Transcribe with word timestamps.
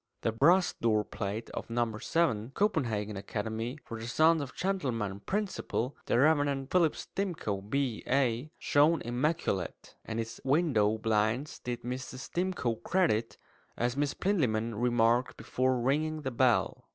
The 0.21 0.31
brass 0.31 0.73
doorplate 0.73 1.51
of 1.51 1.69
No. 1.69 1.95
7 1.99 2.53
"Copenhagen 2.55 3.15
Academy 3.15 3.77
for 3.85 3.99
the 3.99 4.07
Sons 4.07 4.41
of 4.41 4.55
Gentlemen. 4.55 5.19
Principal, 5.19 5.95
the 6.07 6.17
Rev. 6.17 6.67
Philip 6.71 6.95
Stimcoe, 6.95 7.61
B.A. 7.69 8.45
(Oxon.)" 8.45 8.49
shone 8.57 9.01
immaculate; 9.03 9.93
and 10.03 10.19
its 10.19 10.41
window 10.43 10.97
blinds 10.97 11.59
did 11.59 11.83
Mrs. 11.83 12.31
Stimcoe 12.31 12.77
credit, 12.83 13.37
as 13.77 13.95
Miss 13.95 14.15
Plinlimmon 14.15 14.73
remarked 14.73 15.37
before 15.37 15.79
ringing 15.79 16.23
the 16.23 16.31
bell. 16.31 16.87